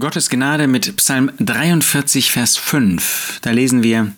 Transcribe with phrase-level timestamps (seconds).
[0.00, 3.40] Gottes Gnade mit Psalm 43, Vers 5.
[3.42, 4.12] Da lesen wir,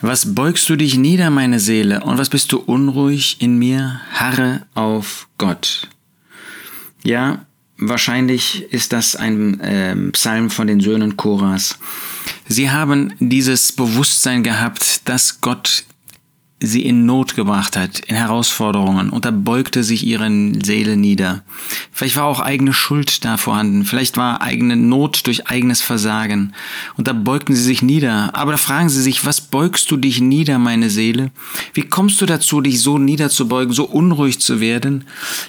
[0.00, 4.00] Was beugst du dich nieder, meine Seele, und was bist du unruhig in mir?
[4.12, 5.88] Harre auf Gott.
[7.04, 7.46] Ja,
[7.76, 11.78] wahrscheinlich ist das ein äh, Psalm von den Söhnen Koras.
[12.48, 15.84] Sie haben dieses Bewusstsein gehabt, dass Gott
[16.58, 20.28] sie in Not gebracht hat, in Herausforderungen, und da beugte sich ihre
[20.64, 21.44] Seele nieder.
[22.02, 26.52] Vielleicht war auch eigene Schuld da vorhanden, vielleicht war eigene Not durch eigenes Versagen,
[26.96, 28.34] und da beugten sie sich nieder.
[28.34, 31.30] Aber da fragen sie sich, was beugst du dich nieder, meine Seele?
[31.74, 35.04] Wie kommst du dazu, dich so niederzubeugen, so unruhig zu werden?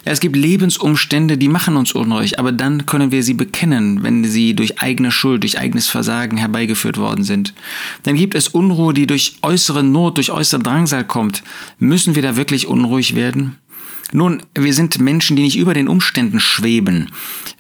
[0.06, 4.24] Ja, es gibt Lebensumstände, die machen uns unruhig, aber dann können wir sie bekennen, wenn
[4.24, 7.56] sie durch eigene Schuld, durch eigenes Versagen herbeigeführt worden sind.
[8.04, 11.42] Dann gibt es Unruhe, die durch äußere Not, durch äußere Drangsal kommt,
[11.80, 13.58] müssen wir da wirklich unruhig werden?
[14.12, 17.10] Nun, wir sind Menschen, die nicht über den Umständen schweben.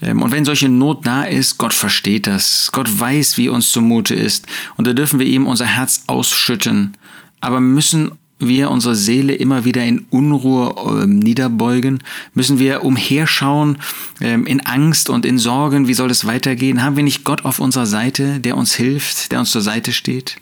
[0.01, 2.69] Ähm, und wenn solche Not da ist, Gott versteht das.
[2.71, 4.45] Gott weiß, wie uns zumute ist.
[4.75, 6.95] Und da dürfen wir ihm unser Herz ausschütten.
[7.39, 11.99] Aber müssen wir unsere Seele immer wieder in Unruhe äh, niederbeugen?
[12.33, 13.77] Müssen wir umherschauen
[14.21, 15.87] ähm, in Angst und in Sorgen?
[15.87, 16.83] Wie soll es weitergehen?
[16.83, 20.37] Haben wir nicht Gott auf unserer Seite, der uns hilft, der uns zur Seite steht?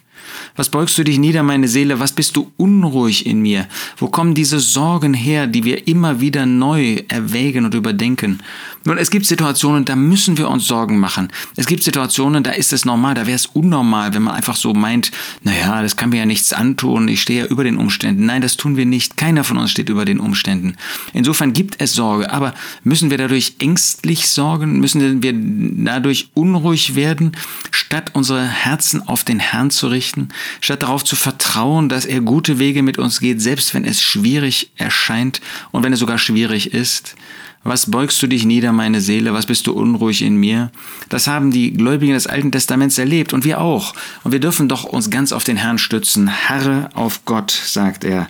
[0.55, 1.99] Was beugst du dich nieder, meine Seele?
[1.99, 3.67] Was bist du unruhig in mir?
[3.97, 8.39] Wo kommen diese Sorgen her, die wir immer wieder neu erwägen und überdenken?
[8.83, 11.29] Nun, es gibt Situationen, da müssen wir uns Sorgen machen.
[11.55, 14.73] Es gibt Situationen, da ist es normal, da wäre es unnormal, wenn man einfach so
[14.73, 15.11] meint,
[15.43, 18.25] naja, das kann mir ja nichts antun, ich stehe ja über den Umständen.
[18.25, 19.17] Nein, das tun wir nicht.
[19.17, 20.75] Keiner von uns steht über den Umständen.
[21.13, 24.79] Insofern gibt es Sorge, aber müssen wir dadurch ängstlich sorgen?
[24.79, 25.33] Müssen wir
[25.85, 27.33] dadurch unruhig werden,
[27.69, 30.29] statt unsere Herzen auf den Herrn zu richten?
[30.59, 34.71] Statt darauf zu vertrauen, dass er gute Wege mit uns geht, selbst wenn es schwierig
[34.75, 37.15] erscheint und wenn es sogar schwierig ist?
[37.63, 39.33] Was beugst du dich nieder, meine Seele?
[39.33, 40.71] Was bist du unruhig in mir?
[41.09, 43.93] Das haben die Gläubigen des Alten Testaments erlebt und wir auch.
[44.23, 46.31] Und wir dürfen doch uns ganz auf den Herrn stützen.
[46.49, 48.27] Harre auf Gott, sagt er.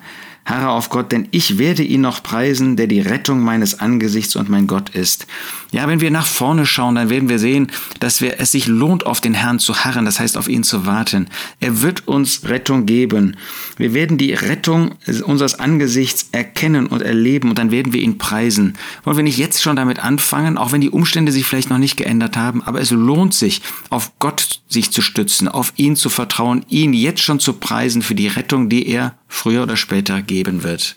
[0.52, 4.50] Harre auf Gott, denn ich werde ihn noch preisen, der die Rettung meines Angesichts und
[4.50, 5.25] mein Gott ist.
[5.72, 7.72] Ja, wenn wir nach vorne schauen, dann werden wir sehen,
[8.02, 10.86] dass wir, es sich lohnt, auf den Herrn zu harren, das heißt, auf ihn zu
[10.86, 11.30] warten.
[11.62, 13.38] Er wird uns Rettung geben.
[13.78, 18.74] Wir werden die Rettung unseres Angesichts erkennen und erleben und dann werden wir ihn preisen.
[19.06, 21.96] Wollen wir nicht jetzt schon damit anfangen, auch wenn die Umstände sich vielleicht noch nicht
[21.96, 26.66] geändert haben, aber es lohnt sich, auf Gott sich zu stützen, auf ihn zu vertrauen,
[26.68, 30.96] ihn jetzt schon zu preisen für die Rettung, die er früher oder später geben wird.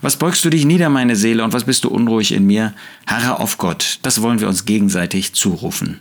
[0.00, 2.74] Was beugst du dich nieder, meine Seele, und was bist du unruhig in mir?
[3.06, 3.98] Harre auf Gott.
[4.02, 6.00] Das wollen wir uns gegenseitig zurufen.